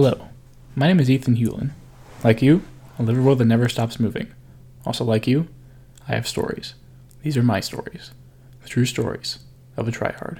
Hello, 0.00 0.28
my 0.76 0.86
name 0.86 1.00
is 1.00 1.10
Ethan 1.10 1.34
Hewlin. 1.34 1.72
Like 2.22 2.40
you, 2.40 2.62
I 3.00 3.02
live 3.02 3.18
a 3.18 3.20
world 3.20 3.38
that 3.38 3.46
never 3.46 3.68
stops 3.68 3.98
moving. 3.98 4.32
Also, 4.86 5.04
like 5.04 5.26
you, 5.26 5.48
I 6.06 6.14
have 6.14 6.28
stories. 6.28 6.74
These 7.24 7.36
are 7.36 7.42
my 7.42 7.58
stories, 7.58 8.12
the 8.62 8.68
true 8.68 8.84
stories 8.84 9.40
of 9.76 9.88
a 9.88 9.90
tryhard. 9.90 10.38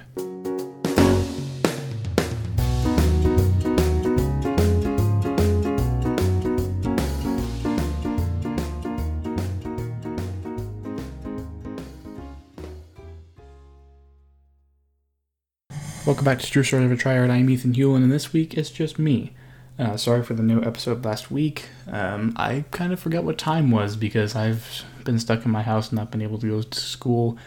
Welcome 16.05 16.23
back 16.23 16.39
to 16.39 16.49
True 16.49 16.63
Stories 16.63 16.85
of 16.85 16.93
a 16.93 16.95
Tryhard. 16.95 17.29
I'm 17.29 17.49
Ethan 17.49 17.73
Hewlin, 17.73 18.03
and 18.03 18.11
this 18.13 18.31
week 18.31 18.53
it's 18.53 18.69
just 18.69 18.97
me. 18.97 19.33
Uh, 19.79 19.95
sorry 19.95 20.21
for 20.21 20.33
the 20.33 20.43
new 20.43 20.61
episode 20.61 21.05
last 21.05 21.31
week. 21.31 21.69
Um, 21.87 22.33
I 22.35 22.65
kind 22.69 22.91
of 22.91 22.99
forgot 22.99 23.23
what 23.23 23.37
time 23.37 23.71
was 23.71 23.95
because 23.95 24.35
I've 24.35 24.83
been 25.05 25.17
stuck 25.19 25.45
in 25.45 25.51
my 25.51 25.61
house 25.61 25.87
and 25.87 25.97
not 25.97 26.11
been 26.11 26.21
able 26.21 26.37
to 26.39 26.49
go 26.49 26.61
to 26.61 26.79
school 26.79 27.37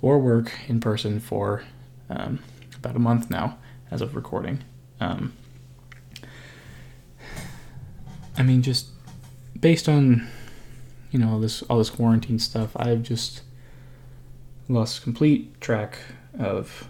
or 0.00 0.20
work 0.20 0.52
in 0.68 0.78
person 0.78 1.18
for 1.18 1.64
um, 2.08 2.38
about 2.76 2.94
a 2.94 3.00
month 3.00 3.28
now, 3.28 3.58
as 3.90 4.02
of 4.02 4.14
recording. 4.14 4.62
Um, 5.00 5.32
I 8.38 8.44
mean, 8.44 8.62
just 8.62 8.86
based 9.58 9.88
on 9.88 10.28
you 11.10 11.18
know 11.18 11.40
this 11.40 11.62
all 11.62 11.78
this 11.78 11.90
quarantine 11.90 12.38
stuff, 12.38 12.70
I've 12.76 13.02
just 13.02 13.42
lost 14.68 15.02
complete 15.02 15.60
track 15.60 15.98
of 16.38 16.86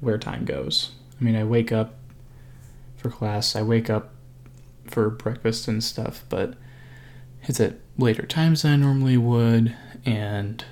where 0.00 0.16
time 0.16 0.44
goes. 0.44 0.92
I 1.20 1.24
mean, 1.24 1.34
I 1.34 1.42
wake 1.42 1.72
up 1.72 1.96
for 2.96 3.10
class, 3.10 3.56
I 3.56 3.62
wake 3.62 3.90
up 3.90 4.12
for 4.88 5.10
breakfast 5.10 5.68
and 5.68 5.82
stuff, 5.82 6.24
but 6.28 6.54
it's 7.42 7.60
at 7.60 7.76
later 7.96 8.26
times 8.26 8.62
than 8.62 8.72
I 8.72 8.76
normally 8.76 9.16
would, 9.16 9.76
and 10.04 10.64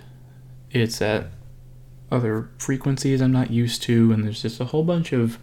it's 0.71 1.01
at 1.01 1.27
other 2.11 2.51
frequencies 2.59 3.21
I'm 3.21 3.33
not 3.33 3.51
used 3.51 3.83
to, 3.85 4.13
and 4.13 4.25
there's 4.25 4.43
just 4.43 4.61
a 4.61 4.67
whole 4.67 4.85
bunch 4.85 5.13
of 5.13 5.39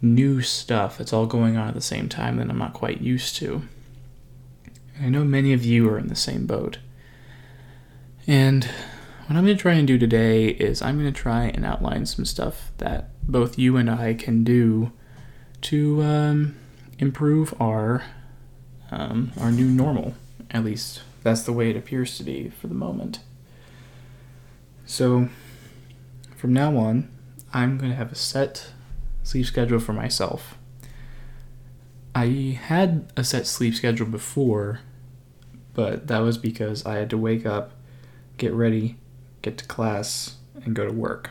new 0.00 0.42
stuff 0.42 0.98
that's 0.98 1.12
all 1.12 1.26
going 1.26 1.56
on 1.56 1.68
at 1.68 1.74
the 1.74 1.80
same 1.80 2.08
time 2.08 2.36
that 2.36 2.50
I'm 2.50 2.58
not 2.58 2.74
quite 2.74 3.00
used 3.00 3.36
to. 3.36 3.62
I 5.00 5.08
know 5.08 5.24
many 5.24 5.52
of 5.52 5.64
you 5.64 5.88
are 5.88 5.98
in 5.98 6.08
the 6.08 6.16
same 6.16 6.46
boat. 6.46 6.78
And 8.26 8.64
what 9.26 9.36
I'm 9.36 9.44
going 9.44 9.56
to 9.56 9.62
try 9.62 9.74
and 9.74 9.86
do 9.86 9.98
today 9.98 10.48
is 10.48 10.82
I'm 10.82 10.98
going 11.00 11.12
to 11.12 11.20
try 11.20 11.44
and 11.44 11.64
outline 11.64 12.06
some 12.06 12.24
stuff 12.24 12.72
that 12.78 13.10
both 13.22 13.58
you 13.58 13.76
and 13.76 13.90
I 13.90 14.14
can 14.14 14.44
do 14.44 14.92
to 15.62 16.02
um, 16.02 16.56
improve 16.98 17.54
our 17.60 18.04
um, 18.90 19.32
our 19.40 19.50
new 19.50 19.66
normal. 19.66 20.14
At 20.50 20.64
least 20.64 21.02
that's 21.22 21.42
the 21.42 21.52
way 21.52 21.70
it 21.70 21.76
appears 21.76 22.16
to 22.18 22.24
be 22.24 22.50
for 22.50 22.66
the 22.66 22.74
moment. 22.74 23.20
So 24.84 25.28
from 26.36 26.52
now 26.52 26.76
on, 26.76 27.08
I'm 27.52 27.78
going 27.78 27.90
to 27.90 27.96
have 27.96 28.12
a 28.12 28.16
set 28.16 28.72
sleep 29.22 29.46
schedule 29.46 29.78
for 29.78 29.92
myself. 29.92 30.58
I 32.14 32.58
had 32.60 33.10
a 33.16 33.24
set 33.24 33.46
sleep 33.46 33.74
schedule 33.74 34.06
before, 34.06 34.80
but 35.72 36.08
that 36.08 36.18
was 36.18 36.36
because 36.36 36.84
I 36.84 36.96
had 36.96 37.08
to 37.10 37.18
wake 37.18 37.46
up, 37.46 37.72
get 38.36 38.52
ready, 38.52 38.96
get 39.40 39.56
to 39.58 39.64
class, 39.64 40.36
and 40.64 40.74
go 40.74 40.86
to 40.86 40.92
work. 40.92 41.30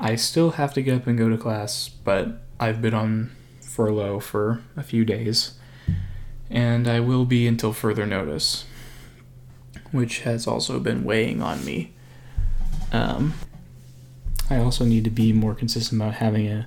I 0.00 0.16
still 0.16 0.52
have 0.52 0.74
to 0.74 0.82
get 0.82 0.96
up 0.96 1.06
and 1.06 1.18
go 1.18 1.28
to 1.28 1.36
class, 1.36 1.88
but 1.88 2.40
I've 2.58 2.80
been 2.80 2.94
on 2.94 3.30
furlough 3.68 4.20
for 4.20 4.60
a 4.76 4.82
few 4.82 5.04
days, 5.04 5.52
and 6.50 6.88
I 6.88 7.00
will 7.00 7.24
be 7.24 7.46
until 7.46 7.72
further 7.72 8.06
notice, 8.06 8.64
which 9.92 10.20
has 10.20 10.46
also 10.46 10.80
been 10.80 11.04
weighing 11.04 11.42
on 11.42 11.64
me. 11.64 11.92
Um, 12.92 13.34
I 14.50 14.56
also 14.56 14.84
need 14.84 15.04
to 15.04 15.10
be 15.10 15.32
more 15.32 15.54
consistent 15.54 16.00
about 16.00 16.14
having 16.14 16.48
a 16.48 16.66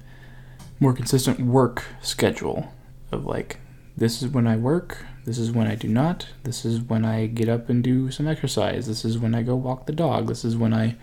more 0.80 0.94
consistent 0.94 1.40
work 1.40 1.84
schedule 2.02 2.72
of 3.12 3.26
like, 3.26 3.60
this 3.98 4.22
is 4.22 4.30
when 4.30 4.48
I 4.48 4.56
work, 4.56 5.06
this 5.26 5.38
is 5.38 5.52
when 5.52 5.68
I 5.68 5.76
do 5.76 5.88
not, 5.88 6.28
this 6.44 6.64
is 6.64 6.80
when 6.80 7.06
I 7.06 7.26
get 7.26 7.50
up 7.50 7.70
and 7.70 7.84
do 7.84 8.12
some 8.12 8.28
exercise, 8.28 8.88
this 8.88 9.04
is 9.04 9.18
when 9.18 9.36
I 9.36 9.42
go 9.42 9.56
walk 9.56 9.86
the 9.86 9.94
dog, 9.94 10.28
this 10.28 10.46
is 10.46 10.56
when 10.56 10.74
I 10.74 10.96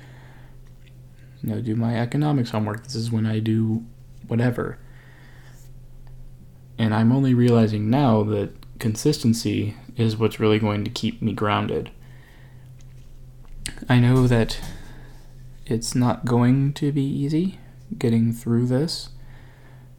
you 1.43 1.51
know, 1.51 1.61
do 1.61 1.77
my 1.77 1.99
economics 2.01 2.51
homework. 2.51 2.85
This 2.85 2.95
is 2.95 3.11
when 3.11 3.27
I 3.27 3.39
do 3.39 3.85
whatever. 4.27 4.79
And 6.79 6.95
I'm 6.95 7.13
only 7.13 7.35
realizing 7.35 7.91
now 7.91 8.23
that 8.25 8.53
consistency 8.79 9.77
is 9.97 10.17
what's 10.17 10.39
really 10.39 10.61
going 10.61 10.85
to 10.85 10.91
keep 10.91 11.21
me 11.21 11.33
grounded. 11.33 11.91
I 13.89 13.99
know 13.99 14.27
that 14.29 14.61
it's 15.67 15.95
not 15.95 16.25
going 16.25 16.73
to 16.75 16.93
be 16.93 17.03
easy 17.05 17.59
getting 17.99 18.33
through 18.33 18.67
this, 18.67 19.11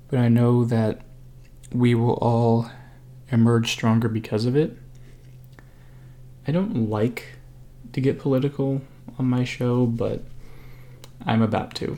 but 0.07 0.19
I 0.19 0.29
know 0.29 0.63
that 0.65 1.01
we 1.71 1.93
will 1.93 2.13
all 2.15 2.69
emerge 3.31 3.71
stronger 3.71 4.07
because 4.07 4.45
of 4.45 4.55
it. 4.55 4.77
I 6.47 6.51
don't 6.51 6.89
like 6.89 7.37
to 7.93 8.01
get 8.01 8.19
political 8.19 8.81
on 9.17 9.25
my 9.25 9.43
show, 9.43 9.85
but 9.85 10.23
I'm 11.25 11.41
about 11.41 11.75
to. 11.75 11.97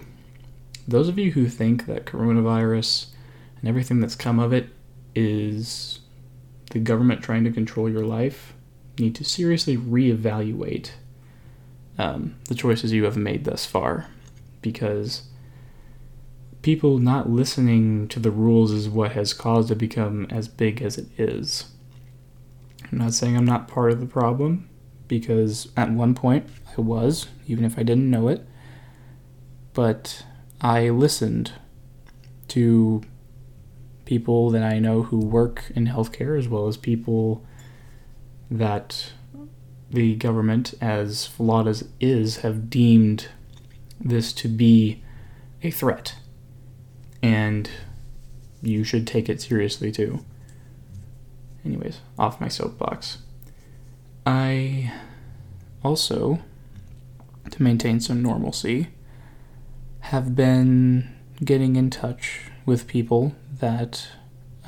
Those 0.87 1.07
of 1.07 1.17
you 1.17 1.31
who 1.31 1.47
think 1.47 1.85
that 1.85 2.05
coronavirus 2.05 3.07
and 3.61 3.69
everything 3.69 3.99
that's 3.99 4.15
come 4.15 4.39
of 4.39 4.51
it 4.51 4.69
is 5.15 5.99
the 6.71 6.79
government 6.79 7.21
trying 7.21 7.43
to 7.43 7.51
control 7.51 7.89
your 7.89 8.05
life 8.05 8.53
need 8.97 9.15
to 9.15 9.23
seriously 9.23 9.77
reevaluate 9.77 10.91
um, 11.97 12.35
the 12.47 12.55
choices 12.55 12.91
you 12.91 13.03
have 13.03 13.17
made 13.17 13.43
thus 13.43 13.65
far 13.65 14.07
because 14.61 15.23
people 16.61 16.97
not 16.97 17.29
listening 17.29 18.07
to 18.07 18.19
the 18.19 18.31
rules 18.31 18.71
is 18.71 18.87
what 18.87 19.13
has 19.13 19.33
caused 19.33 19.71
it 19.71 19.75
become 19.75 20.27
as 20.29 20.47
big 20.47 20.81
as 20.81 20.97
it 20.97 21.07
is. 21.17 21.65
I'm 22.91 22.97
not 22.97 23.13
saying 23.13 23.35
I'm 23.35 23.45
not 23.45 23.67
part 23.67 23.91
of 23.91 23.99
the 23.99 24.05
problem 24.05 24.69
because 25.07 25.69
at 25.75 25.91
one 25.91 26.13
point 26.13 26.47
I 26.77 26.81
was, 26.81 27.27
even 27.47 27.65
if 27.65 27.77
I 27.77 27.83
didn't 27.83 28.09
know 28.09 28.27
it 28.27 28.45
but 29.73 30.25
I 30.59 30.89
listened 30.89 31.53
to 32.49 33.01
people 34.11 34.49
that 34.49 34.61
I 34.61 34.77
know 34.77 35.03
who 35.03 35.19
work 35.19 35.71
in 35.73 35.87
healthcare 35.87 36.37
as 36.37 36.49
well 36.49 36.67
as 36.67 36.75
people 36.75 37.45
that 38.49 39.13
the 39.89 40.15
government, 40.15 40.73
as 40.81 41.25
flawed 41.25 41.65
as 41.65 41.87
is, 42.01 42.39
have 42.39 42.69
deemed 42.69 43.29
this 44.01 44.33
to 44.33 44.49
be 44.49 45.01
a 45.63 45.71
threat. 45.71 46.15
And 47.23 47.69
you 48.61 48.83
should 48.83 49.07
take 49.07 49.29
it 49.29 49.41
seriously 49.41 49.93
too. 49.93 50.25
Anyways, 51.63 52.01
off 52.19 52.41
my 52.41 52.49
soapbox. 52.49 53.19
I 54.25 54.91
also, 55.85 56.39
to 57.49 57.63
maintain 57.63 58.01
some 58.01 58.21
normalcy, 58.21 58.89
have 60.01 60.35
been 60.35 61.15
getting 61.45 61.77
in 61.77 61.89
touch 61.89 62.50
with 62.65 62.87
people 62.87 63.35
that 63.59 64.07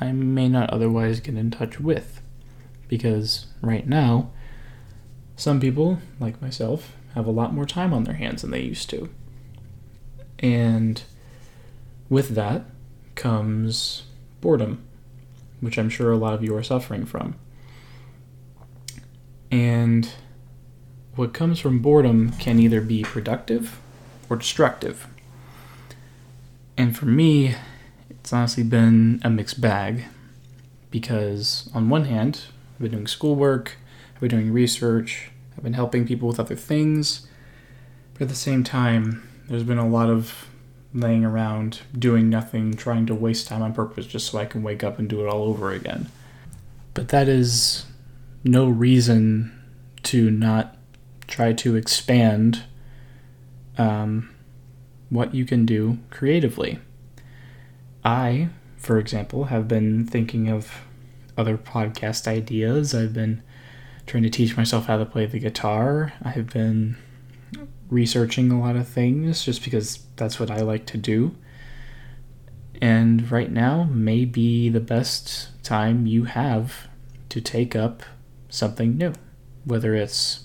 I 0.00 0.12
may 0.12 0.48
not 0.48 0.70
otherwise 0.70 1.20
get 1.20 1.36
in 1.36 1.50
touch 1.50 1.80
with. 1.80 2.20
Because 2.88 3.46
right 3.60 3.86
now, 3.86 4.30
some 5.36 5.60
people, 5.60 5.98
like 6.20 6.40
myself, 6.42 6.92
have 7.14 7.26
a 7.26 7.30
lot 7.30 7.54
more 7.54 7.64
time 7.66 7.92
on 7.92 8.04
their 8.04 8.14
hands 8.14 8.42
than 8.42 8.50
they 8.50 8.60
used 8.60 8.90
to. 8.90 9.08
And 10.38 11.02
with 12.08 12.30
that 12.30 12.64
comes 13.14 14.04
boredom, 14.40 14.84
which 15.60 15.78
I'm 15.78 15.88
sure 15.88 16.12
a 16.12 16.16
lot 16.16 16.34
of 16.34 16.42
you 16.42 16.54
are 16.56 16.62
suffering 16.62 17.06
from. 17.06 17.36
And 19.50 20.10
what 21.14 21.32
comes 21.32 21.60
from 21.60 21.78
boredom 21.78 22.32
can 22.32 22.58
either 22.58 22.80
be 22.80 23.02
productive 23.02 23.80
or 24.28 24.36
destructive. 24.36 25.06
And 26.76 26.96
for 26.96 27.06
me, 27.06 27.54
it's 28.24 28.32
honestly 28.32 28.62
been 28.62 29.20
a 29.22 29.28
mixed 29.28 29.60
bag 29.60 30.04
because, 30.90 31.68
on 31.74 31.90
one 31.90 32.06
hand, 32.06 32.46
I've 32.72 32.80
been 32.80 32.92
doing 32.92 33.06
schoolwork, 33.06 33.76
I've 34.14 34.20
been 34.22 34.30
doing 34.30 34.50
research, 34.50 35.30
I've 35.54 35.62
been 35.62 35.74
helping 35.74 36.06
people 36.06 36.26
with 36.26 36.40
other 36.40 36.56
things, 36.56 37.26
but 38.14 38.22
at 38.22 38.28
the 38.30 38.34
same 38.34 38.64
time, 38.64 39.28
there's 39.46 39.62
been 39.62 39.76
a 39.76 39.86
lot 39.86 40.08
of 40.08 40.48
laying 40.94 41.22
around, 41.22 41.82
doing 41.98 42.30
nothing, 42.30 42.72
trying 42.72 43.04
to 43.04 43.14
waste 43.14 43.46
time 43.46 43.60
on 43.60 43.74
purpose 43.74 44.06
just 44.06 44.30
so 44.30 44.38
I 44.38 44.46
can 44.46 44.62
wake 44.62 44.82
up 44.82 44.98
and 44.98 45.06
do 45.06 45.20
it 45.20 45.28
all 45.28 45.42
over 45.42 45.70
again. 45.72 46.10
But 46.94 47.08
that 47.08 47.28
is 47.28 47.84
no 48.42 48.66
reason 48.66 49.52
to 50.04 50.30
not 50.30 50.78
try 51.26 51.52
to 51.52 51.76
expand 51.76 52.62
um, 53.76 54.34
what 55.10 55.34
you 55.34 55.44
can 55.44 55.66
do 55.66 55.98
creatively. 56.08 56.78
I, 58.04 58.48
for 58.76 58.98
example, 58.98 59.44
have 59.44 59.66
been 59.66 60.06
thinking 60.06 60.48
of 60.48 60.82
other 61.36 61.56
podcast 61.56 62.26
ideas. 62.26 62.94
I've 62.94 63.14
been 63.14 63.42
trying 64.06 64.22
to 64.24 64.30
teach 64.30 64.56
myself 64.56 64.86
how 64.86 64.98
to 64.98 65.06
play 65.06 65.26
the 65.26 65.38
guitar. 65.38 66.12
I've 66.22 66.50
been 66.52 66.96
researching 67.88 68.50
a 68.50 68.60
lot 68.60 68.76
of 68.76 68.88
things 68.88 69.44
just 69.44 69.64
because 69.64 70.04
that's 70.16 70.38
what 70.38 70.50
I 70.50 70.58
like 70.58 70.86
to 70.86 70.98
do. 70.98 71.34
And 72.82 73.30
right 73.30 73.50
now 73.50 73.84
may 73.84 74.24
be 74.24 74.68
the 74.68 74.80
best 74.80 75.62
time 75.62 76.06
you 76.06 76.24
have 76.24 76.88
to 77.30 77.40
take 77.40 77.74
up 77.74 78.02
something 78.48 78.98
new, 78.98 79.12
whether 79.64 79.94
it's 79.94 80.44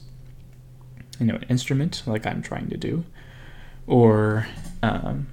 you 1.20 1.26
know 1.26 1.36
an 1.36 1.46
instrument 1.50 2.04
like 2.06 2.26
I'm 2.26 2.42
trying 2.42 2.70
to 2.70 2.78
do, 2.78 3.04
or 3.88 4.48
um, 4.82 5.28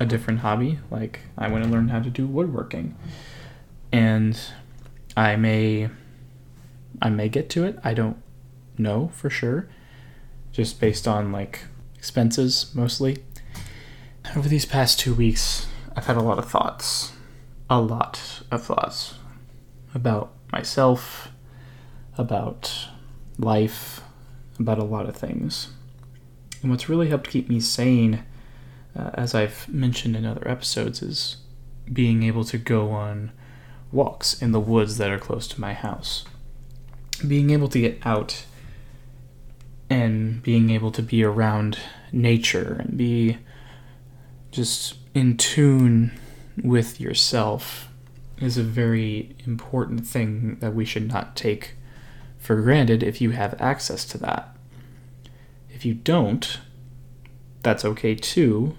a 0.00 0.06
different 0.06 0.40
hobby 0.40 0.78
like 0.90 1.20
I 1.36 1.48
want 1.48 1.64
to 1.64 1.70
learn 1.70 1.88
how 1.88 2.00
to 2.00 2.10
do 2.10 2.26
woodworking, 2.26 2.96
and 3.92 4.38
I 5.16 5.36
may 5.36 5.88
I 7.00 7.10
may 7.10 7.28
get 7.28 7.48
to 7.50 7.64
it. 7.64 7.78
I 7.84 7.94
don't 7.94 8.20
know 8.76 9.10
for 9.14 9.30
sure, 9.30 9.68
just 10.52 10.80
based 10.80 11.06
on 11.06 11.32
like 11.32 11.64
expenses 11.96 12.72
mostly. 12.74 13.18
Over 14.36 14.48
these 14.48 14.66
past 14.66 15.00
two 15.00 15.14
weeks, 15.14 15.66
I've 15.96 16.06
had 16.06 16.16
a 16.16 16.22
lot 16.22 16.38
of 16.38 16.50
thoughts, 16.50 17.12
a 17.70 17.80
lot 17.80 18.42
of 18.50 18.62
thoughts 18.62 19.14
about 19.94 20.32
myself, 20.52 21.28
about 22.16 22.88
life, 23.38 24.02
about 24.58 24.78
a 24.78 24.84
lot 24.84 25.08
of 25.08 25.16
things. 25.16 25.68
And 26.62 26.70
what's 26.70 26.88
really 26.88 27.08
helped 27.08 27.30
keep 27.30 27.48
me 27.48 27.60
sane, 27.60 28.24
uh, 28.96 29.10
as 29.14 29.34
I've 29.34 29.68
mentioned 29.68 30.16
in 30.16 30.24
other 30.24 30.46
episodes, 30.46 31.02
is 31.02 31.36
being 31.92 32.22
able 32.22 32.44
to 32.44 32.58
go 32.58 32.90
on 32.90 33.32
walks 33.90 34.40
in 34.40 34.52
the 34.52 34.60
woods 34.60 34.98
that 34.98 35.10
are 35.10 35.18
close 35.18 35.46
to 35.48 35.60
my 35.60 35.72
house. 35.72 36.24
Being 37.26 37.50
able 37.50 37.68
to 37.68 37.80
get 37.80 37.98
out 38.04 38.44
and 39.90 40.42
being 40.42 40.70
able 40.70 40.92
to 40.92 41.02
be 41.02 41.24
around 41.24 41.78
nature 42.12 42.76
and 42.80 42.96
be 42.96 43.38
just 44.50 44.96
in 45.14 45.36
tune 45.36 46.12
with 46.62 47.00
yourself 47.00 47.88
is 48.40 48.56
a 48.56 48.62
very 48.62 49.34
important 49.46 50.06
thing 50.06 50.56
that 50.60 50.74
we 50.74 50.84
should 50.84 51.08
not 51.08 51.34
take 51.34 51.74
for 52.38 52.60
granted 52.60 53.02
if 53.02 53.20
you 53.20 53.30
have 53.30 53.60
access 53.60 54.04
to 54.04 54.18
that. 54.18 54.56
If 55.70 55.84
you 55.84 55.94
don't, 55.94 56.60
that's 57.62 57.84
okay 57.84 58.14
too. 58.14 58.76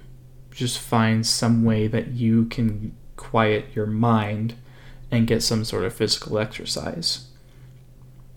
Just 0.52 0.80
find 0.80 1.26
some 1.26 1.64
way 1.64 1.88
that 1.88 2.10
you 2.10 2.46
can 2.46 2.96
quiet 3.16 3.66
your 3.76 3.86
mind 3.86 4.56
and 5.12 5.28
get 5.28 5.44
some 5.44 5.66
sort 5.66 5.84
of 5.84 5.94
physical 5.94 6.38
exercise. 6.38 7.28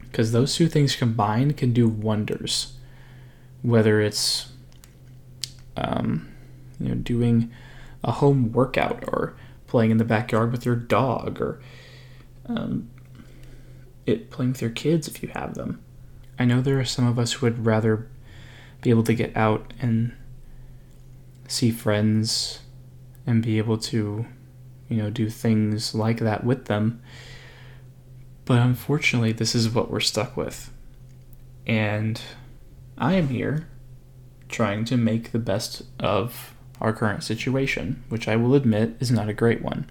Because 0.00 0.32
those 0.32 0.54
two 0.54 0.68
things 0.68 0.96
combined 0.96 1.56
can 1.56 1.72
do 1.72 1.88
wonders. 1.88 2.74
Whether 3.62 4.00
it's 4.00 4.52
um, 5.76 6.28
you 6.78 6.88
know 6.88 6.94
doing 6.96 7.50
a 8.04 8.12
home 8.12 8.52
workout 8.52 9.04
or 9.06 9.34
playing 9.66 9.90
in 9.90 9.96
the 9.96 10.04
backyard 10.04 10.52
with 10.52 10.66
your 10.66 10.76
dog 10.76 11.40
or 11.40 11.60
um, 12.46 12.90
it 14.04 14.30
playing 14.30 14.52
with 14.52 14.60
your 14.60 14.70
kids 14.70 15.08
if 15.08 15.22
you 15.22 15.30
have 15.30 15.54
them. 15.54 15.82
I 16.38 16.44
know 16.44 16.60
there 16.60 16.80
are 16.80 16.84
some 16.84 17.06
of 17.06 17.18
us 17.18 17.34
who 17.34 17.46
would 17.46 17.64
rather 17.64 18.08
be 18.80 18.90
able 18.90 19.04
to 19.04 19.14
get 19.14 19.36
out 19.36 19.72
and 19.80 20.14
see 21.52 21.70
friends 21.70 22.60
and 23.26 23.42
be 23.42 23.58
able 23.58 23.78
to, 23.78 24.26
you 24.88 24.96
know, 24.96 25.10
do 25.10 25.28
things 25.28 25.94
like 25.94 26.18
that 26.18 26.44
with 26.44 26.64
them. 26.64 27.02
But 28.44 28.58
unfortunately, 28.58 29.32
this 29.32 29.54
is 29.54 29.70
what 29.70 29.90
we're 29.90 30.00
stuck 30.00 30.36
with. 30.36 30.72
And 31.66 32.20
I 32.98 33.14
am 33.14 33.28
here 33.28 33.68
trying 34.48 34.84
to 34.86 34.96
make 34.96 35.32
the 35.32 35.38
best 35.38 35.82
of 36.00 36.54
our 36.80 36.92
current 36.92 37.22
situation, 37.22 38.02
which 38.08 38.26
I 38.26 38.36
will 38.36 38.54
admit 38.54 38.96
is 38.98 39.10
not 39.10 39.28
a 39.28 39.34
great 39.34 39.62
one. 39.62 39.88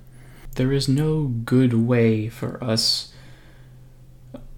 There 0.56 0.74
is 0.74 0.90
no 0.90 1.28
good 1.28 1.74
way 1.74 2.28
for 2.28 2.62
us, 2.62 3.14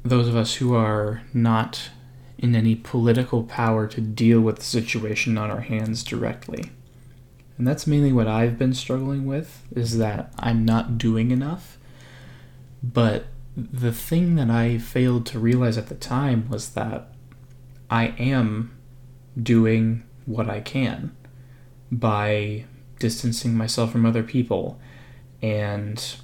those 0.01 0.27
of 0.27 0.35
us 0.35 0.55
who 0.55 0.73
are 0.73 1.21
not 1.33 1.89
in 2.37 2.55
any 2.55 2.75
political 2.75 3.43
power, 3.43 3.87
to 3.87 4.01
deal 4.01 4.41
with 4.41 4.57
the 4.57 4.63
situation 4.63 5.37
on 5.37 5.51
our 5.51 5.61
hands 5.61 6.03
directly. 6.03 6.71
And 7.63 7.67
that's 7.69 7.87
mainly 7.87 8.11
what 8.11 8.27
I've 8.27 8.57
been 8.57 8.73
struggling 8.73 9.25
with 9.25 9.65
is 9.73 9.97
that 9.97 10.33
I'm 10.37 10.65
not 10.65 10.97
doing 10.97 11.31
enough. 11.31 11.77
But 12.83 13.27
the 13.55 13.93
thing 13.93 14.35
that 14.35 14.49
I 14.49 14.77
failed 14.79 15.25
to 15.27 15.39
realize 15.39 15.77
at 15.77 15.87
the 15.87 15.95
time 15.95 16.49
was 16.49 16.71
that 16.71 17.13
I 17.89 18.07
am 18.19 18.77
doing 19.41 20.03
what 20.25 20.49
I 20.49 20.59
can 20.59 21.15
by 21.89 22.65
distancing 22.99 23.55
myself 23.55 23.93
from 23.93 24.05
other 24.05 24.23
people 24.23 24.77
and 25.41 26.17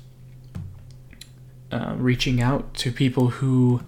uh, 1.72 1.94
reaching 1.96 2.42
out 2.42 2.74
to 2.74 2.92
people 2.92 3.30
who 3.30 3.82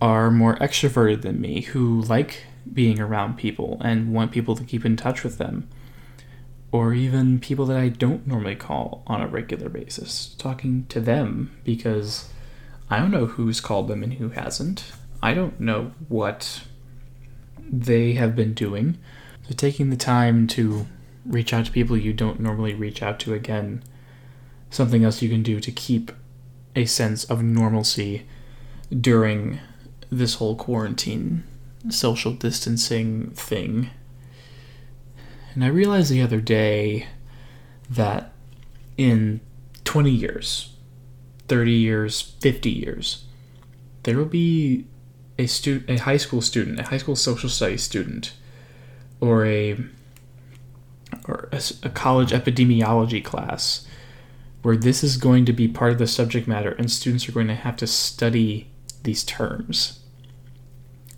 are 0.00 0.30
more 0.30 0.54
extroverted 0.58 1.22
than 1.22 1.40
me, 1.40 1.62
who 1.62 2.02
like 2.02 2.44
being 2.72 3.00
around 3.00 3.36
people 3.36 3.78
and 3.80 4.14
want 4.14 4.30
people 4.30 4.54
to 4.54 4.62
keep 4.62 4.84
in 4.84 4.96
touch 4.96 5.24
with 5.24 5.38
them, 5.38 5.68
or 6.72 6.94
even 6.94 7.38
people 7.38 7.66
that 7.66 7.76
I 7.76 7.88
don't 7.88 8.26
normally 8.26 8.56
call 8.56 9.02
on 9.06 9.20
a 9.20 9.28
regular 9.28 9.68
basis, 9.68 10.34
talking 10.38 10.86
to 10.88 11.00
them 11.00 11.56
because 11.64 12.30
I 12.90 12.98
don't 12.98 13.10
know 13.10 13.26
who's 13.26 13.60
called 13.60 13.88
them 13.88 14.02
and 14.02 14.14
who 14.14 14.30
hasn't. 14.30 14.92
I 15.22 15.34
don't 15.34 15.60
know 15.60 15.92
what 16.08 16.62
they 17.70 18.14
have 18.14 18.34
been 18.34 18.54
doing. 18.54 18.98
So 19.48 19.54
taking 19.54 19.90
the 19.90 19.96
time 19.96 20.46
to 20.48 20.86
reach 21.26 21.52
out 21.52 21.66
to 21.66 21.72
people 21.72 21.96
you 21.96 22.12
don't 22.12 22.40
normally 22.40 22.74
reach 22.74 23.02
out 23.02 23.20
to 23.20 23.34
again, 23.34 23.82
something 24.70 25.04
else 25.04 25.22
you 25.22 25.28
can 25.28 25.42
do 25.42 25.60
to 25.60 25.70
keep 25.70 26.10
a 26.74 26.86
sense 26.86 27.24
of 27.24 27.42
normalcy 27.42 28.26
during 28.90 29.60
this 30.10 30.34
whole 30.34 30.56
quarantine 30.56 31.44
social 31.90 32.32
distancing 32.32 33.30
thing. 33.30 33.90
And 35.54 35.64
I 35.64 35.68
realized 35.68 36.10
the 36.10 36.22
other 36.22 36.40
day 36.40 37.06
that 37.90 38.32
in 38.96 39.40
20 39.84 40.10
years, 40.10 40.74
30 41.48 41.72
years, 41.72 42.20
50 42.40 42.70
years, 42.70 43.24
there 44.04 44.16
will 44.16 44.24
be 44.24 44.86
a 45.38 45.46
stu- 45.46 45.84
a 45.88 45.98
high 45.98 46.16
school 46.16 46.40
student, 46.40 46.80
a 46.80 46.84
high 46.84 46.96
school 46.98 47.16
social 47.16 47.48
studies 47.48 47.82
student 47.82 48.32
or 49.20 49.46
a 49.46 49.76
or 51.26 51.48
a, 51.52 51.60
a 51.82 51.90
college 51.90 52.30
epidemiology 52.30 53.22
class 53.22 53.86
where 54.62 54.76
this 54.76 55.04
is 55.04 55.16
going 55.16 55.44
to 55.44 55.52
be 55.52 55.68
part 55.68 55.92
of 55.92 55.98
the 55.98 56.06
subject 56.06 56.48
matter 56.48 56.72
and 56.72 56.90
students 56.90 57.28
are 57.28 57.32
going 57.32 57.48
to 57.48 57.54
have 57.54 57.76
to 57.76 57.86
study 57.86 58.70
these 59.02 59.22
terms 59.24 60.00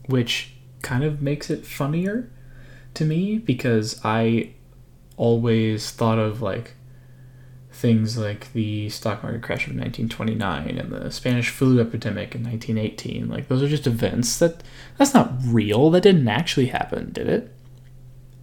which 0.06 0.54
kind 0.82 1.04
of 1.04 1.22
makes 1.22 1.48
it 1.48 1.64
funnier 1.64 2.30
to 2.94 3.04
me 3.04 3.38
because 3.38 4.00
I 4.04 4.50
always 5.16 5.90
thought 5.90 6.18
of 6.18 6.42
like 6.42 6.74
things 7.70 8.16
like 8.16 8.52
the 8.52 8.88
stock 8.88 9.22
market 9.22 9.42
crash 9.42 9.66
of 9.66 9.74
1929 9.74 10.78
and 10.78 10.92
the 10.92 11.10
Spanish 11.10 11.50
flu 11.50 11.80
epidemic 11.80 12.34
in 12.34 12.44
1918 12.44 13.28
like 13.28 13.48
those 13.48 13.62
are 13.62 13.68
just 13.68 13.86
events 13.86 14.38
that 14.38 14.62
that's 14.96 15.14
not 15.14 15.32
real. 15.44 15.90
That 15.90 16.02
didn't 16.02 16.28
actually 16.28 16.66
happen 16.66 17.12
did 17.12 17.28
it? 17.28 17.52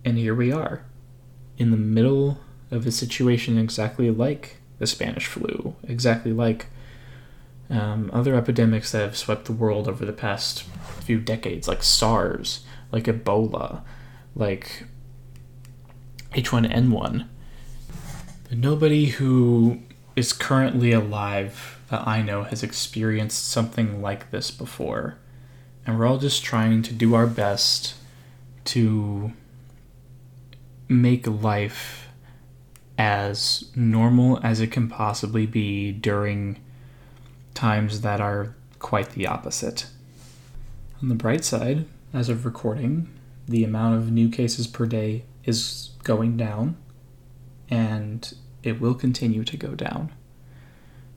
And 0.04 0.18
here 0.18 0.34
we 0.34 0.52
are, 0.52 0.84
in 1.58 1.72
the 1.72 1.78
middle 1.78 2.40
of 2.72 2.88
a 2.88 2.92
situation 2.92 3.58
exactly 3.58 4.10
like 4.10 4.58
the 4.80 4.88
Spanish 4.88 5.28
flu, 5.28 5.76
exactly 5.84 6.34
like 6.34 6.68
um, 7.70 8.10
other 8.12 8.36
epidemics 8.36 8.92
that 8.92 9.02
have 9.02 9.18
swept 9.18 9.46
the 9.46 9.54
world 9.54 9.88
over 9.88 10.06
the 10.06 10.14
past 10.14 10.64
few 11.02 11.20
decades, 11.20 11.68
like 11.68 11.84
SARS, 11.84 12.62
like 12.92 13.04
Ebola, 13.04 13.84
like 14.36 14.86
H1N1. 16.32 17.28
But 18.50 18.58
nobody 18.58 19.08
who 19.08 19.80
is 20.16 20.34
currently 20.34 20.92
alive 20.92 21.80
that 21.90 22.08
I 22.08 22.22
know 22.22 22.44
has 22.44 22.64
experienced 22.64 23.50
something 23.50 24.02
like 24.02 24.32
this 24.32 24.52
before. 24.52 25.18
And 25.86 25.98
we're 25.98 26.06
all 26.06 26.18
just 26.18 26.44
trying 26.44 26.84
to 26.84 26.94
do 26.94 27.16
our 27.16 27.28
best 27.28 27.96
to 28.66 29.34
make 30.88 31.26
life 31.26 32.08
as 32.98 33.72
normal 33.76 34.40
as 34.44 34.60
it 34.60 34.72
can 34.72 34.88
possibly 34.88 35.46
be 35.46 35.92
during 35.92 36.60
times 37.54 38.02
that 38.02 38.22
are 38.22 38.56
quite 38.80 39.12
the 39.12 39.26
opposite. 39.28 39.88
On 41.02 41.10
the 41.10 41.16
bright 41.16 41.44
side, 41.44 41.86
as 42.14 42.30
of 42.30 42.46
recording, 42.46 43.10
the 43.48 43.64
amount 43.64 43.96
of 43.96 44.12
new 44.12 44.30
cases 44.30 44.68
per 44.68 44.86
day 44.86 45.24
is 45.44 45.92
going 46.04 46.38
down, 46.38 46.78
and 47.70 48.34
it 48.64 48.80
will 48.80 48.94
continue 48.94 49.44
to 49.44 49.58
go 49.58 49.76
down. 49.76 50.12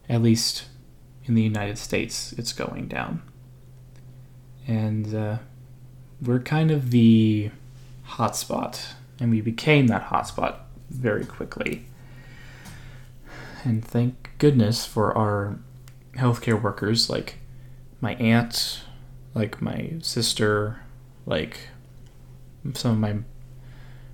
At 0.09 0.23
least 0.23 0.67
in 1.25 1.35
the 1.35 1.43
United 1.43 1.79
States, 1.79 2.33
it's 2.35 2.53
going 2.53 2.89
down. 2.89 3.23
And 4.67 5.15
uh, 5.15 5.39
we're 6.21 6.41
kind 6.41 6.71
of 6.71 6.91
the 6.91 7.51
hotspot, 8.09 8.95
and 9.21 9.31
we 9.31 9.41
became 9.41 9.87
that 9.89 10.09
hotspot 10.09 10.57
very 10.91 11.25
quickly. 11.25 11.87
And 13.65 13.85
thank 13.85 14.31
goodness 14.39 14.85
for 14.85 15.17
our 15.17 15.59
healthcare 16.17 16.61
workers 16.61 17.09
like 17.09 17.37
my 18.01 18.15
aunt, 18.17 18.83
like 19.35 19.61
my 19.63 19.95
sister, 20.01 20.81
like 21.27 21.59
some 22.73 22.93
of 22.93 22.99
my 22.99 23.17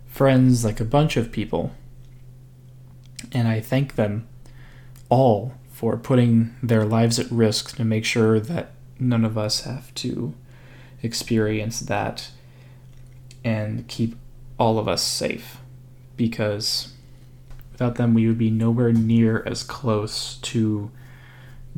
friends, 0.06 0.64
like 0.64 0.80
a 0.80 0.84
bunch 0.84 1.16
of 1.16 1.30
people. 1.30 1.72
And 3.32 3.46
I 3.46 3.60
thank 3.60 3.94
them 3.94 4.26
all 5.08 5.54
for 5.70 5.96
putting 5.96 6.56
their 6.62 6.84
lives 6.84 7.18
at 7.18 7.30
risk 7.30 7.76
to 7.76 7.84
make 7.84 8.04
sure 8.04 8.40
that 8.40 8.72
none 8.98 9.24
of 9.24 9.38
us 9.38 9.62
have 9.62 9.94
to 9.94 10.34
experience 11.02 11.80
that 11.80 12.30
and 13.44 13.86
keep 13.88 14.16
all 14.58 14.78
of 14.78 14.88
us 14.88 15.02
safe. 15.02 15.58
Because 16.16 16.92
without 17.72 17.94
them, 17.94 18.12
we 18.12 18.26
would 18.26 18.36
be 18.36 18.50
nowhere 18.50 18.92
near 18.92 19.42
as 19.46 19.62
close 19.62 20.36
to 20.36 20.90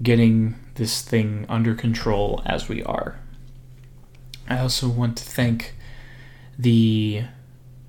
getting 0.02 0.56
this 0.74 1.02
thing 1.02 1.46
under 1.48 1.74
control 1.74 2.42
as 2.44 2.68
we 2.68 2.82
are. 2.82 3.20
I 4.48 4.58
also 4.58 4.88
want 4.88 5.16
to 5.18 5.24
thank 5.24 5.74
the 6.58 7.24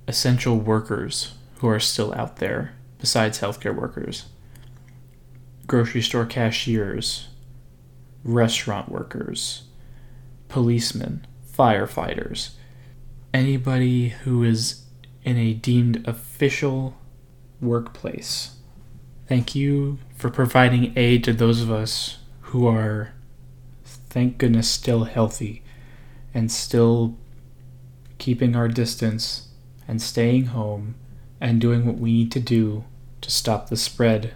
essential 0.08 0.58
workers 0.58 1.34
who 1.56 1.68
are 1.68 1.80
still 1.80 2.14
out 2.14 2.38
there, 2.38 2.74
besides 3.00 3.40
healthcare 3.40 3.76
workers 3.76 4.26
grocery 5.66 6.02
store 6.02 6.26
cashiers, 6.26 7.30
restaurant 8.24 8.90
workers, 8.90 9.64
policemen, 10.50 11.26
firefighters, 11.52 12.52
anybody 13.34 14.10
who 14.10 14.44
is 14.44 14.84
in 15.24 15.38
a 15.38 15.54
deemed 15.54 16.06
official 16.08 16.96
workplace. 17.62 18.58
Thank 19.28 19.56
you 19.56 20.00
for 20.16 20.30
providing 20.30 20.94
aid 20.98 21.24
to 21.24 21.34
those 21.34 21.62
of 21.62 21.72
us 21.72 22.18
who 22.42 22.68
are, 22.68 23.14
thank 23.86 24.38
goodness, 24.38 24.70
still 24.70 25.06
healthy 25.06 25.64
and 26.34 26.52
still 26.52 27.18
keeping 28.24 28.56
our 28.56 28.70
distance 28.70 29.50
and 29.86 30.02
staying 30.02 30.46
home 30.46 30.96
and 31.42 31.60
doing 31.60 31.86
what 31.86 31.98
we 31.98 32.10
need 32.14 32.32
to 32.32 32.40
do 32.40 32.86
to 33.20 33.30
stop 33.30 33.68
the 33.68 33.76
spread 33.76 34.34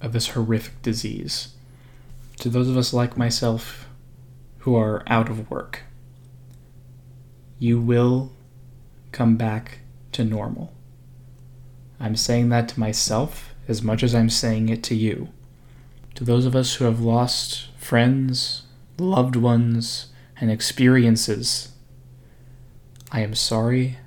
of 0.00 0.12
this 0.12 0.30
horrific 0.30 0.82
disease. 0.82 1.54
To 2.38 2.48
those 2.48 2.68
of 2.68 2.76
us 2.76 2.92
like 2.92 3.16
myself 3.16 3.86
who 4.58 4.74
are 4.74 5.04
out 5.06 5.28
of 5.28 5.48
work, 5.48 5.84
you 7.60 7.80
will 7.80 8.32
come 9.12 9.36
back 9.36 9.78
to 10.10 10.24
normal. 10.24 10.72
I'm 12.00 12.16
saying 12.16 12.48
that 12.48 12.68
to 12.70 12.80
myself 12.80 13.54
as 13.68 13.80
much 13.80 14.02
as 14.02 14.12
I'm 14.12 14.28
saying 14.28 14.70
it 14.70 14.82
to 14.84 14.96
you. 14.96 15.28
To 16.16 16.24
those 16.24 16.46
of 16.46 16.56
us 16.56 16.74
who 16.74 16.84
have 16.84 16.98
lost 16.98 17.68
friends, 17.78 18.62
loved 18.98 19.36
ones, 19.36 20.08
and 20.40 20.50
experiences, 20.50 21.68
I 23.12 23.20
am 23.20 23.34
sorry. 23.34 23.98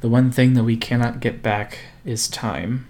The 0.00 0.08
one 0.08 0.30
thing 0.30 0.54
that 0.54 0.64
we 0.64 0.76
cannot 0.76 1.20
get 1.20 1.42
back 1.42 1.78
is 2.04 2.28
time. 2.28 2.86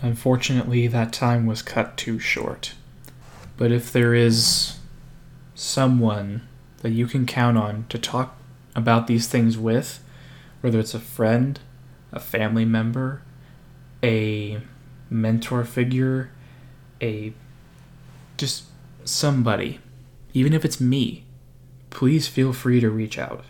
Unfortunately, 0.00 0.86
that 0.86 1.12
time 1.12 1.44
was 1.44 1.60
cut 1.60 1.96
too 1.96 2.20
short. 2.20 2.74
But 3.56 3.72
if 3.72 3.92
there 3.92 4.14
is 4.14 4.78
someone 5.56 6.46
that 6.82 6.90
you 6.90 7.08
can 7.08 7.26
count 7.26 7.58
on 7.58 7.86
to 7.88 7.98
talk 7.98 8.36
about 8.76 9.08
these 9.08 9.26
things 9.26 9.58
with, 9.58 10.02
whether 10.60 10.78
it's 10.78 10.94
a 10.94 11.00
friend, 11.00 11.58
a 12.12 12.20
family 12.20 12.64
member, 12.64 13.22
a 14.04 14.60
mentor 15.10 15.64
figure, 15.64 16.30
a 17.02 17.32
just 18.36 18.64
somebody, 19.04 19.80
even 20.32 20.52
if 20.52 20.64
it's 20.64 20.80
me, 20.80 21.24
please 21.90 22.28
feel 22.28 22.52
free 22.52 22.78
to 22.78 22.88
reach 22.88 23.18
out. 23.18 23.44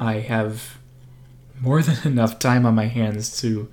I 0.00 0.20
have 0.20 0.78
more 1.60 1.82
than 1.82 2.12
enough 2.12 2.38
time 2.38 2.66
on 2.66 2.74
my 2.74 2.86
hands 2.86 3.40
to 3.42 3.70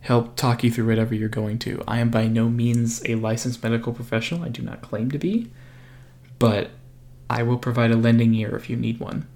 help 0.00 0.36
talk 0.36 0.62
you 0.62 0.70
through 0.70 0.86
whatever 0.86 1.14
you're 1.14 1.28
going 1.28 1.58
to. 1.58 1.82
I 1.86 1.98
am 1.98 2.10
by 2.10 2.28
no 2.28 2.48
means 2.48 3.02
a 3.06 3.16
licensed 3.16 3.62
medical 3.62 3.92
professional, 3.92 4.44
I 4.44 4.48
do 4.48 4.62
not 4.62 4.80
claim 4.80 5.10
to 5.10 5.18
be, 5.18 5.50
but 6.38 6.70
I 7.28 7.42
will 7.42 7.58
provide 7.58 7.90
a 7.90 7.96
lending 7.96 8.32
ear 8.34 8.54
if 8.54 8.70
you 8.70 8.76
need 8.76 9.00
one. 9.00 9.26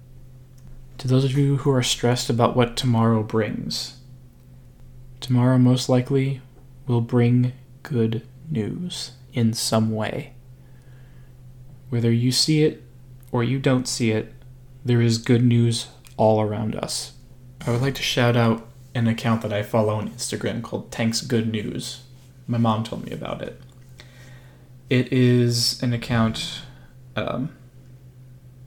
To 0.99 1.09
those 1.09 1.25
of 1.25 1.37
you 1.37 1.57
who 1.57 1.71
are 1.71 1.83
stressed 1.83 2.29
about 2.29 2.55
what 2.55 2.77
tomorrow 2.77 3.21
brings, 3.21 3.97
tomorrow 5.19 5.57
most 5.57 5.89
likely 5.89 6.41
will 6.87 7.01
bring 7.01 7.51
good 7.83 8.25
news 8.49 9.11
in 9.33 9.53
some 9.53 9.91
way. 9.91 10.33
Whether 11.89 12.11
you 12.11 12.31
see 12.31 12.63
it 12.63 12.81
or 13.31 13.43
you 13.43 13.59
don't 13.59 13.87
see 13.87 14.11
it, 14.11 14.33
there 14.83 15.01
is 15.01 15.17
good 15.17 15.43
news 15.43 15.87
all 16.17 16.41
around 16.41 16.75
us. 16.75 17.13
I 17.65 17.71
would 17.71 17.81
like 17.81 17.95
to 17.95 18.03
shout 18.03 18.35
out 18.35 18.67
an 18.93 19.07
account 19.07 19.41
that 19.41 19.53
I 19.53 19.63
follow 19.63 19.95
on 19.95 20.09
Instagram 20.09 20.61
called 20.61 20.91
Tanks 20.91 21.21
Good 21.21 21.51
News. 21.51 22.01
My 22.47 22.57
mom 22.57 22.83
told 22.83 23.05
me 23.05 23.11
about 23.11 23.41
it. 23.41 23.61
It 24.89 25.11
is 25.13 25.81
an 25.81 25.93
account 25.93 26.61
um, 27.15 27.55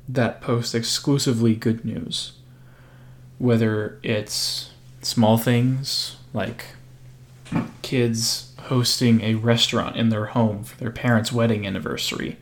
that 0.08 0.40
posts 0.40 0.74
exclusively 0.74 1.54
good 1.54 1.84
news, 1.84 2.32
whether 3.38 3.98
it's 4.02 4.70
small 5.02 5.36
things 5.36 6.16
like 6.32 6.66
kids 7.82 8.52
hosting 8.62 9.20
a 9.20 9.34
restaurant 9.34 9.96
in 9.96 10.08
their 10.08 10.26
home 10.26 10.64
for 10.64 10.78
their 10.78 10.90
parents' 10.90 11.32
wedding 11.32 11.66
anniversary, 11.66 12.38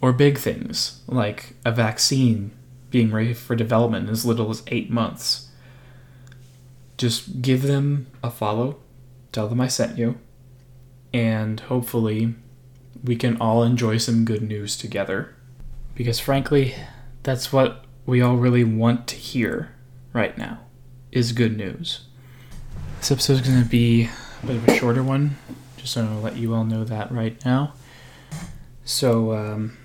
or 0.00 0.12
big 0.12 0.38
things 0.38 1.00
like 1.08 1.54
a 1.64 1.72
vaccine 1.72 2.52
being 2.90 3.10
ready 3.10 3.34
for 3.34 3.56
development 3.56 4.06
in 4.06 4.12
as 4.12 4.24
little 4.24 4.50
as 4.50 4.62
eight 4.68 4.90
months 4.90 5.46
just 6.96 7.42
give 7.42 7.62
them 7.62 8.06
a 8.22 8.30
follow, 8.30 8.78
tell 9.32 9.48
them 9.48 9.60
I 9.60 9.68
sent 9.68 9.98
you, 9.98 10.18
and 11.12 11.60
hopefully 11.60 12.34
we 13.04 13.16
can 13.16 13.36
all 13.40 13.62
enjoy 13.62 13.98
some 13.98 14.24
good 14.24 14.42
news 14.42 14.76
together. 14.76 15.34
Because 15.94 16.18
frankly, 16.18 16.74
that's 17.22 17.52
what 17.52 17.84
we 18.04 18.20
all 18.20 18.36
really 18.36 18.64
want 18.64 19.06
to 19.08 19.16
hear 19.16 19.74
right 20.12 20.36
now 20.38 20.60
is 21.12 21.32
good 21.32 21.56
news. 21.56 22.00
This 22.98 23.10
episode 23.10 23.34
is 23.34 23.40
going 23.42 23.62
to 23.62 23.68
be 23.68 24.08
a 24.42 24.46
bit 24.46 24.56
of 24.56 24.68
a 24.68 24.74
shorter 24.76 25.02
one, 25.02 25.36
just 25.76 25.92
so 25.92 26.06
to 26.06 26.14
let 26.14 26.36
you 26.36 26.54
all 26.54 26.64
know 26.64 26.84
that 26.84 27.10
right 27.12 27.42
now. 27.44 27.74
So, 28.84 29.34
um, 29.34 29.76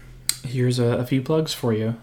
here's 0.45 0.79
a, 0.79 0.97
a 0.97 1.05
few 1.05 1.21
plugs 1.21 1.53
for 1.53 1.73
you. 1.73 1.95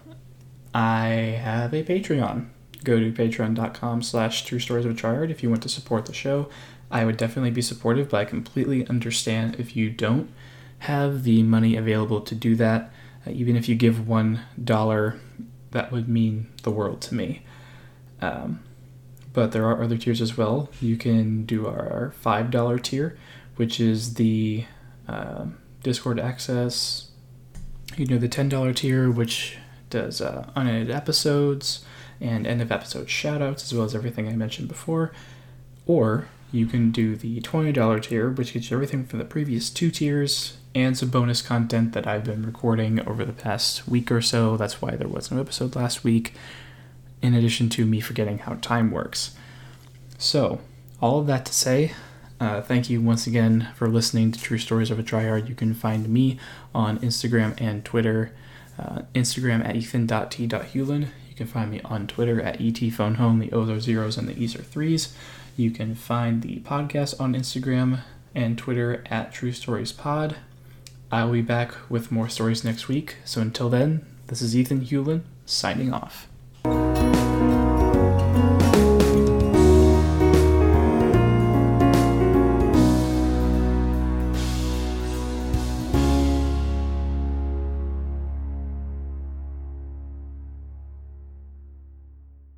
I 0.73 1.07
have 1.41 1.73
a 1.73 1.83
Patreon. 1.83 2.47
Go 2.83 2.99
to 2.99 3.11
patreon.com 3.11 4.01
slash 4.01 4.45
true 4.45 4.59
stories 4.59 4.85
of 4.85 5.03
a 5.03 5.23
if 5.29 5.43
you 5.43 5.49
want 5.49 5.63
to 5.63 5.69
support 5.69 6.05
the 6.05 6.13
show. 6.13 6.49
I 6.91 7.05
would 7.05 7.17
definitely 7.17 7.51
be 7.51 7.61
supportive 7.61 8.09
but 8.09 8.17
i 8.17 8.25
completely 8.25 8.87
understand 8.87 9.57
if 9.59 9.75
you 9.75 9.91
don't 9.91 10.31
have 10.79 11.23
the 11.23 11.43
money 11.43 11.75
available 11.75 12.21
to 12.21 12.33
do 12.33 12.55
that 12.55 12.91
uh, 13.27 13.31
even 13.31 13.55
if 13.55 13.69
you 13.69 13.75
give 13.75 14.07
one 14.07 14.41
dollar 14.63 15.19
that 15.71 15.91
would 15.91 16.09
mean 16.09 16.47
the 16.63 16.71
world 16.71 16.99
to 17.01 17.13
me. 17.13 17.43
Um, 18.21 18.63
but 19.33 19.51
there 19.51 19.65
are 19.65 19.83
other 19.83 19.97
tiers 19.97 20.19
as 20.19 20.35
well. 20.35 20.69
You 20.81 20.97
can 20.97 21.45
do 21.45 21.67
our 21.67 22.13
five 22.19 22.49
dollar 22.51 22.79
tier 22.79 23.17
which 23.55 23.79
is 23.79 24.13
the 24.13 24.65
uh, 25.07 25.45
discord 25.83 26.19
access. 26.19 27.11
You 27.97 28.05
know 28.05 28.17
the 28.17 28.29
ten 28.29 28.49
dollar 28.49 28.73
tier 28.73 29.11
which 29.11 29.57
does 29.89 30.21
uh, 30.21 30.49
unedited 30.55 30.91
episodes 30.91 31.85
and 32.21 32.45
end 32.45 32.61
of 32.61 32.71
episode 32.71 33.07
shoutouts, 33.07 33.63
as 33.63 33.73
well 33.73 33.85
as 33.85 33.95
everything 33.95 34.27
I 34.27 34.33
mentioned 34.33 34.67
before. 34.67 35.11
Or 35.85 36.27
you 36.51 36.65
can 36.65 36.91
do 36.91 37.15
the 37.15 37.39
$20 37.41 38.03
tier, 38.03 38.29
which 38.29 38.53
gets 38.53 38.69
you 38.69 38.77
everything 38.77 39.05
from 39.05 39.19
the 39.19 39.25
previous 39.25 39.69
two 39.69 39.91
tiers 39.91 40.57
and 40.75 40.97
some 40.97 41.09
bonus 41.09 41.41
content 41.41 41.93
that 41.93 42.07
I've 42.07 42.23
been 42.23 42.45
recording 42.45 42.99
over 43.07 43.25
the 43.25 43.33
past 43.33 43.87
week 43.87 44.11
or 44.11 44.21
so. 44.21 44.57
That's 44.57 44.81
why 44.81 44.95
there 44.95 45.07
was 45.07 45.31
no 45.31 45.39
episode 45.39 45.75
last 45.75 46.03
week, 46.03 46.33
in 47.21 47.33
addition 47.33 47.69
to 47.69 47.85
me 47.85 47.99
forgetting 47.99 48.39
how 48.39 48.55
time 48.55 48.91
works. 48.91 49.35
So, 50.17 50.59
all 51.01 51.19
of 51.19 51.27
that 51.27 51.45
to 51.45 51.53
say, 51.53 51.93
uh, 52.39 52.61
thank 52.61 52.89
you 52.89 53.01
once 53.01 53.27
again 53.27 53.69
for 53.75 53.87
listening 53.87 54.31
to 54.31 54.39
True 54.39 54.57
Stories 54.57 54.91
of 54.91 54.99
a 54.99 55.03
Tryhard. 55.03 55.49
You 55.49 55.55
can 55.55 55.73
find 55.73 56.09
me 56.09 56.39
on 56.73 56.99
Instagram 56.99 57.59
and 57.59 57.83
Twitter. 57.83 58.31
Uh, 58.79 59.01
Instagram 59.13 59.65
at 59.65 59.75
ethan.t.hewlin 59.75 61.07
You 61.27 61.35
can 61.35 61.47
find 61.47 61.69
me 61.69 61.81
on 61.83 62.07
Twitter 62.07 62.41
at 62.41 62.59
etphonehome. 62.59 63.41
The 63.41 63.51
O's 63.51 63.69
are 63.69 63.79
zeros 63.81 64.17
and 64.17 64.27
the 64.27 64.41
E's 64.41 64.55
are 64.55 64.63
threes. 64.63 65.13
You 65.57 65.71
can 65.71 65.95
find 65.95 66.41
the 66.41 66.59
podcast 66.59 67.19
on 67.19 67.33
Instagram 67.33 67.99
and 68.33 68.57
Twitter 68.57 69.03
at 69.07 69.33
True 69.33 69.51
Stories 69.51 69.91
Pod. 69.91 70.37
I'll 71.11 71.33
be 71.33 71.41
back 71.41 71.73
with 71.89 72.09
more 72.11 72.29
stories 72.29 72.63
next 72.63 72.87
week. 72.87 73.17
So 73.25 73.41
until 73.41 73.69
then, 73.69 74.05
this 74.27 74.41
is 74.41 74.55
Ethan 74.55 74.81
Hewlin 74.85 75.23
signing 75.45 75.91
off. 75.91 76.28